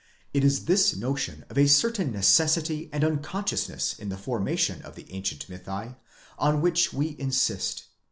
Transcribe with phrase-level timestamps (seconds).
[0.33, 5.05] It is this notion of a certain necessity and unconsciousness in the formation of the
[5.13, 5.95] ancient mythi,
[6.39, 7.83] on which we insist.